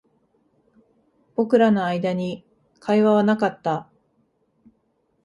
[1.35, 2.43] 僕らの間に
[2.79, 3.87] 会話はなかった